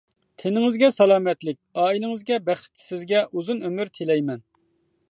[0.43, 4.47] تېنىڭىزگە سالامەتلىك، ئائىلىڭىزگە بەخت، سىزگە ئۇزۇن ئۆمۈر تىلەيمەن.